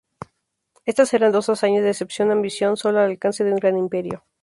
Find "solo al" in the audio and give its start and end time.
2.75-3.05